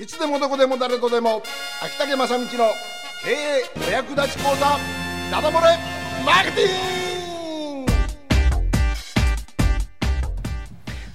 [0.00, 1.42] いつでもどこでも誰とでも
[1.84, 4.78] 秋竹正道の経営お役立ち講座
[5.30, 5.76] ダダ漏れ
[6.24, 7.92] マーケティング。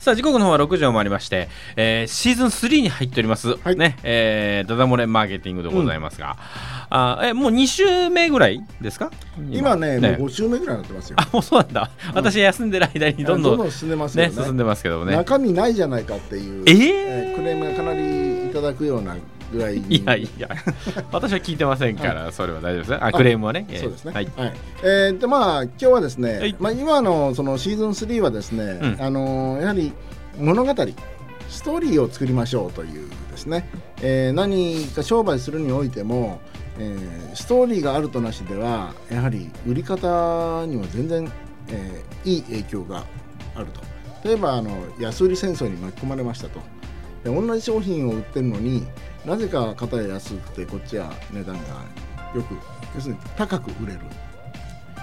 [0.00, 3.76] さあ時刻の方は6時を回りまして、えーシーズン3に入っております、はい。
[3.76, 6.36] ねえーダダ漏れマーケティングでございますが、
[6.90, 9.12] あえもう2週目ぐらいですか？
[9.48, 9.76] 今。
[9.76, 11.16] ねもう5週目ぐらいになってますよ。
[11.20, 14.34] あもうそうなんだ、私休んでる間にどんどん進んでますよね。
[14.34, 15.14] ね進んでますけどもね。
[15.14, 16.92] 中身ないじゃないかっていう、えー？
[17.30, 19.16] えークレームがかなりいただくような
[19.52, 19.96] 具合に。
[19.96, 20.48] いやいや。
[21.12, 22.98] 私は聞いてませんから、それは大丈夫ですね。
[23.00, 24.12] あクレームはね、えーそうですね。
[24.12, 24.28] はい。
[24.82, 26.56] えーでまあ今日はですね、はい。
[26.58, 28.96] まあ今のそのシーズン3はですね、うん。
[29.00, 29.92] あのーやはり
[30.38, 30.74] 物語
[31.48, 33.68] ストーリーを作りましょうというですね、
[34.00, 36.40] えー何か商売するにおいても、
[36.78, 41.30] えーストーリーがあるとなしではやはり売り方には全然、
[41.68, 43.04] えーいい影響が
[43.54, 43.80] あると。
[44.28, 46.60] 例えばあの安売り戦争に巻き込まれましたと。
[47.24, 48.86] で同じ商品を売ってるのに
[49.24, 51.60] なぜか片や安くてこっちは値段が
[52.34, 52.54] よく
[52.94, 54.00] 要するに高く売れる。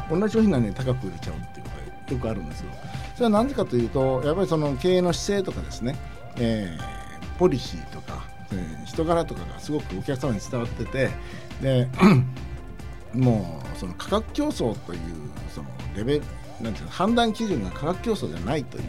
[0.10, 1.72] 同じ商品なのに高く売れちゃうっていうこ
[2.10, 2.72] とがよくあるんですよ。
[3.14, 5.96] それは何でかというとやっぱりその経営の姿勢とかですね、
[6.38, 7.00] えー
[7.38, 11.10] ポリシーとか、えー人柄とかがすごくお客様に伝わってて
[11.62, 11.88] で
[13.14, 15.00] もうその価格競争という
[15.54, 16.24] そのレベル
[16.60, 18.84] なんていうの判断基準が価格競争じゃないという、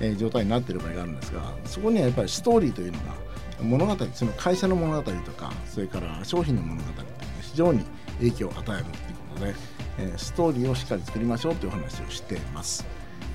[0.00, 3.04] えー状態になっている場合があるんですがそこにはやっぱりストーリーというのが
[3.62, 7.08] 物語その会社の物語とかそれから商品の物語というのが
[7.42, 7.84] 非常に
[8.18, 8.94] 影響を与えるという
[9.34, 9.54] ことで、
[9.98, 12.86] えーストーリーをしっかり作りましょうという話をしています。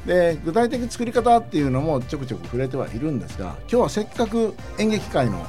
[0.06, 5.46] で具体的作り方っていうのもちょくちょく触れてはいるんですが今日はせっかく演劇界の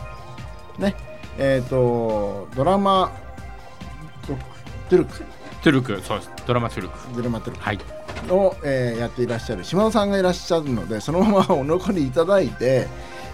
[0.79, 0.95] ね
[1.39, 3.11] えっ、とドラマ
[4.27, 5.19] トゥルク
[5.63, 12.87] トゥルクそうですドラマトゥルクドラマトゥルクはいを、えーやっていらっしゃる島田さんがいらっしゃるのでそのままお残りいただいて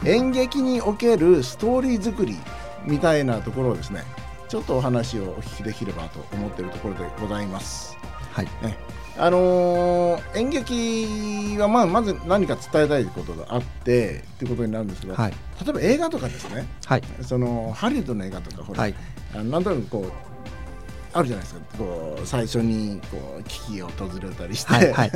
[0.05, 2.37] 演劇におけるストーリー作り
[2.85, 4.05] みたいなところをですね
[4.49, 7.97] ちょっとお話をお聞きできればと思っているところでございます。
[8.33, 8.77] はい、ね。
[9.17, 15.33] あのー演劇はまあまず何か伝えたいことがあってっていうことになるんですけど、はい、
[15.65, 16.67] 例えば映画とかですね。
[16.87, 18.95] はい、そのハリウッドの映画とかほら、はい、
[19.35, 20.30] なんとなくこう
[21.13, 21.61] あるじゃないですか。
[21.79, 25.11] こう最初にこう危機が訪れたりして、はいはい。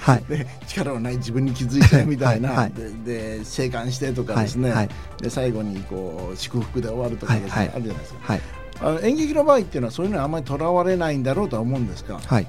[0.00, 2.50] はい、 で力のない自分に気づいてみたいな。
[2.50, 2.72] はいはい。
[3.04, 4.88] でで生還してとかですね、はいはい。
[5.20, 7.74] で最後にこう祝福で終わるとかですね、はいはい。
[7.74, 8.20] あるじゃないですか。
[8.22, 8.40] はい、
[8.80, 12.46] あの演劇の場合っていうのはそういうのはあんまりとらわれないんだろうとは思うんですが、はい。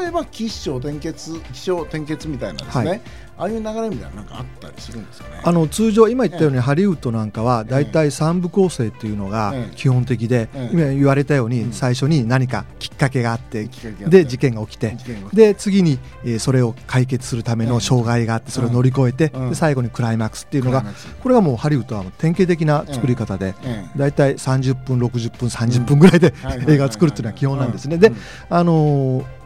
[0.00, 3.00] 例えば起承転結起承転結みたいなですね、はい
[3.38, 5.40] ああいう流れみたいななんかあったりするんですよね？
[5.44, 9.74] あの通常今言ったようにハリウッドなんかはだいたい三部構成っていうのがええ。
[9.76, 10.70] 基本的でええ。
[10.72, 11.52] 今言われたよううん。
[11.52, 13.68] に最初に何かきっかけがあって
[14.08, 14.96] で事件が起きて
[15.32, 19.48] で次にえーそれを解決するための障害があってそれを乗り越えてうん。
[19.50, 20.84] で最後にクライマックスっていうのが
[21.22, 23.98] これがもうハリウッドは典型的な作り方でええ。
[23.98, 27.98] だいたい30分60分30分ぐらいではい映画を作るっていうのは基本なんですね。
[27.98, 28.16] でうん。
[28.50, 29.37] あのー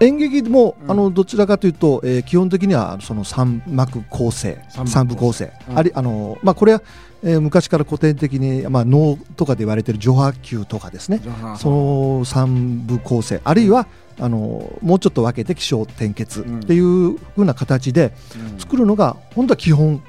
[0.00, 0.90] 演劇も、うん。
[0.90, 4.58] あのどちらかというと、えー基本的にはその三幕構成。
[4.86, 5.78] 三部構成、うん。
[5.78, 6.82] ありあのーまあ、これは、
[7.22, 11.20] えー昔から古典的に、まあ、能とかで言われている序波球とかですね。
[11.58, 13.40] その三部構成。
[13.44, 13.86] あるいは
[14.20, 18.12] あのーもうちょっと分けて起承転結っていうふうな形で
[18.52, 18.60] うん。
[18.60, 20.02] 作るのが本当は基本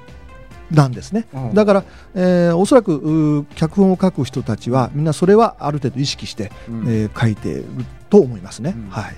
[0.70, 1.28] なんですね。
[1.34, 1.54] うん。
[1.54, 1.84] だから、
[2.14, 6.84] えーおそらく脚本を書く人たちはみんなそれはある程度意識して、うん。
[6.90, 7.66] えー書いている
[8.10, 8.74] と思いますね。
[8.76, 8.90] うん。
[8.90, 9.16] はい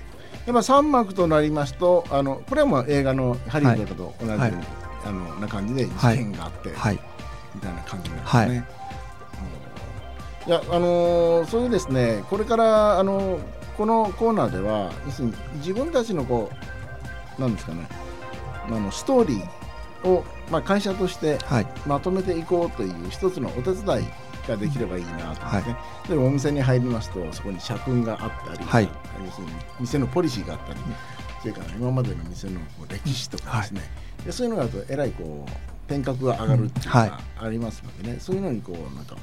[0.50, 4.52] やっぱ三幕となりますとあのこれはもう映画のハリウッドと同じ、はい。
[5.04, 6.98] あのな感じで事件があって、はい。
[7.54, 8.40] みたいな感じなんですね。
[8.40, 8.48] はい。
[8.48, 8.64] うん
[10.46, 13.38] いやあのーそういうですねこれからあの
[13.76, 16.50] このコーナーでは要するに自分たちのこ
[17.38, 17.86] うなんですかね
[18.66, 21.66] あのストーリーを、まあ、会社としてはい。
[21.86, 23.84] まとめていこうという一つのお手伝い
[24.48, 25.64] ができればいいなと思って、はい。
[25.66, 25.76] ね
[26.08, 28.88] でお店に入りますとそこに社訓があったり、はい
[29.24, 30.80] 要するに店のポリシーがあったり、
[31.40, 33.80] それから今までの店の歴史とかですね、
[34.24, 35.52] でそういうのがあるとえらいこう
[35.88, 37.08] 天格が上がるっていうのはい。
[37.10, 39.16] がありますのでね、そういうのにこうなんか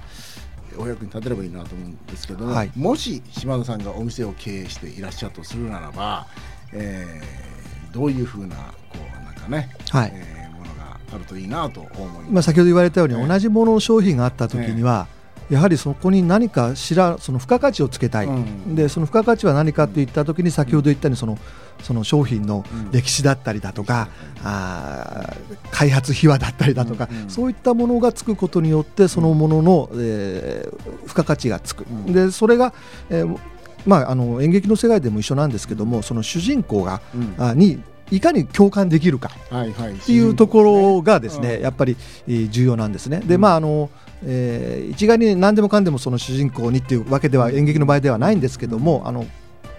[0.77, 2.71] お役に立てればいいなと思うんですけども、はい。
[2.75, 6.27] もし島田さんがお店を経営していらっしゃるとするならば、
[6.73, 7.47] えー
[7.93, 8.55] どういうふうな
[8.89, 10.11] こうなんかね、はい。
[10.13, 12.31] えーものがあるといいなと思います。
[12.31, 15.07] まあ、先ほど言われたように、ええ同じものの商品があった時には、
[15.49, 18.75] やはりそこに何かしらその付加価値をつけたい、うん。
[18.75, 21.37] でその付加価値は何かといった時に先ほど言ったようにその
[21.81, 22.91] その商品のうん。
[22.91, 24.09] 歴史だったりだとか、
[24.43, 27.29] あー開発秘話だったりだとか、うんうん。
[27.29, 32.13] そういったものがつくことによってそのものの、えー付加価値がつく、うん。
[32.13, 32.73] でそれが、
[33.09, 33.39] えー
[33.85, 37.35] まあ、あの演劇の世界でも一緒なんですけどもその主人公が、うん。
[37.37, 37.81] あに
[38.11, 39.47] いかに共感できるかっ
[39.93, 43.19] っていうところがですね、やっぱりえー重要なんですね。
[43.25, 43.89] で、まああの、
[44.25, 49.25] えー一概に何でもかんでもその主人公にっていうわけでは演劇の場合ではないんですけども、あの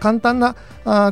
[0.00, 0.54] 簡単な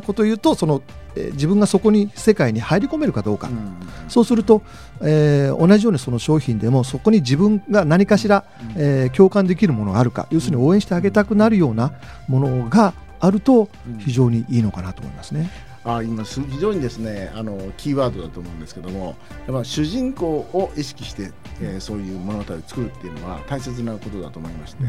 [0.05, 0.81] ことを言うとその、
[1.15, 3.47] えー自分がそこに世界に入り込めるかどうか。
[3.47, 3.73] うん。
[4.07, 4.61] そうすると、
[5.01, 8.43] えー同じようにその商品でもそこに自分が何かしら、
[8.75, 11.93] えー共感できるものがあるか要するに応援してあげたくなるような
[12.27, 13.67] ものがあると
[13.97, 15.49] 非常にいいのかなと思いますね。
[15.87, 19.15] あ今す非常にですねあのキーワードだと思うんですけども
[19.47, 21.31] やっぱ主人公を意識して、
[21.61, 24.83] えーそういう物語を作るっていうのは大切なことだと思いまして、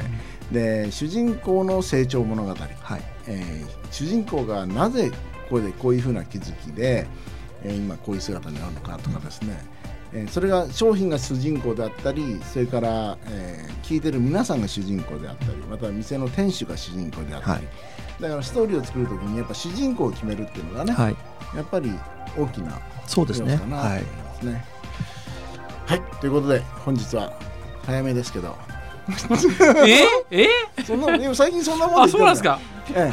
[0.51, 2.57] で主人公の成長物語、は
[2.97, 3.03] い。
[3.29, 5.17] えー主人公がなぜこ
[5.51, 7.07] こでこういうふうな気づきで、
[7.63, 9.57] えー今こういう姿になるのかとかですね、
[10.13, 17.63] えーそれが商品が主人公であったりそれから、えー聞いてる皆さんが主人公であったりまたは店の店主が主人公であったり、はい。
[18.21, 21.17] だからストーリーを作るときにやっぱ主人公を決めるっていうのがね、はい、
[21.57, 21.91] やっぱり
[22.37, 23.53] 大きなそうですね。
[23.53, 24.65] 要素かなとはい思いますね。
[25.87, 27.33] はい、ということで本日は
[27.87, 28.55] 早めですけど。
[30.31, 30.43] え？
[30.43, 30.49] え？
[30.85, 32.61] そんなでも最近そんなもんそうなんですか？
[32.95, 33.13] ええ、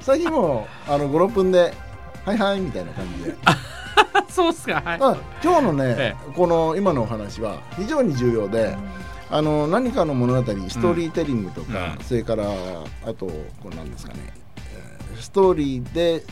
[0.00, 1.72] 最近もうあの56分で
[2.26, 3.36] 「はいはい」みたいな感じで。
[3.44, 3.56] あ
[4.32, 4.98] そうですかはい。
[5.00, 8.76] あ今日のね、えこの今のお話は非常に重要で、
[9.30, 12.04] あの何かの物語ストーリーテリングとか、うん。
[12.04, 12.44] それから
[13.04, 14.20] あとこうなんですかね、
[14.74, 16.24] えーストーリーで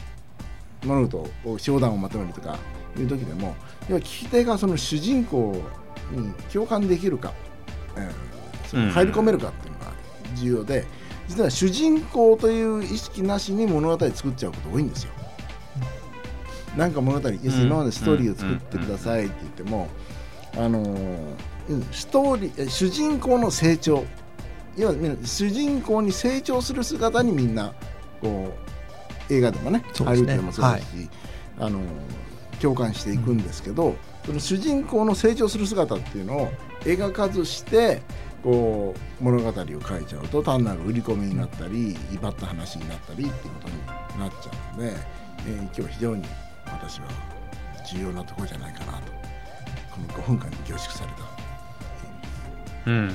[0.84, 2.58] 物事を商談をまとめるとか
[2.98, 3.54] いう時でも
[3.88, 5.62] 要は聞き手がその主人公
[6.10, 7.32] に共感できるか、
[7.96, 8.10] えー
[8.68, 9.92] その入り込めるかっていうのが
[10.36, 10.86] 重要で、
[11.26, 15.10] 実は主人公という意識なしに物語作っちゃうこと多いんですよ。
[16.76, 19.88] なんか物語、要するに今までストーリーを作ってくださいって言っても、
[20.56, 20.84] あの
[21.92, 24.04] ストーリーえ主人公の成長
[24.76, 24.94] 要は
[25.24, 27.72] 主人公に成長する姿にみんな
[28.20, 28.52] こ
[29.28, 31.08] う映画でもねハリウッドでもそうですし、
[31.58, 31.82] あのー
[32.60, 33.96] 共感していくんですけど、
[34.26, 36.52] その主人公の成長する姿っていうのを
[36.82, 38.02] 描かずして
[38.42, 44.94] こう物語を書いちゃうと単なる売り込みになったり威張った話になったりっていうことになっちゃうので、
[45.48, 46.24] えー今日は非常に
[46.72, 47.06] 私は
[47.86, 49.12] 重要なところじゃないかなと。
[49.90, 51.22] この5分間に凝縮された。
[52.86, 53.10] うん。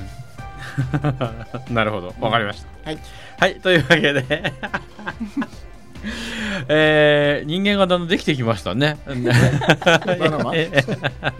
[1.74, 2.14] なるほど。
[2.20, 2.68] わかりました。
[2.90, 2.98] はい。
[3.38, 4.24] はいというわけで。
[6.68, 8.98] えー、人間がだんだんできてきましたね。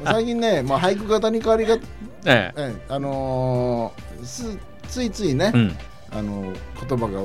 [0.05, 1.81] 最近ね、まあ、俳句型に変わりが、え
[2.27, 2.53] え。
[2.57, 4.59] えあのーす
[4.89, 5.77] ついついね、うん、
[6.11, 6.53] あの
[6.89, 7.21] 言葉が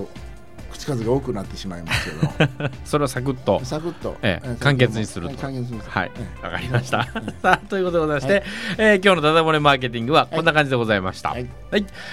[0.81, 2.11] 口数が多くなってしまいますけ
[2.47, 3.61] ど それをサクッと。
[3.63, 7.03] サクッと、ええええ簡潔にするとはい簡潔にするはいええわかりました。
[7.41, 8.43] さあ、ということでございまして、
[8.77, 11.29] えー今日のダダ漏れマーケティングはこんな感じでございました。
[11.29, 11.47] ははいい。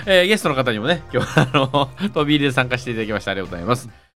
[0.06, 3.88] えーゲストの方にもね、今日はあの、飛び入りで参加していただきましてありがとうございます。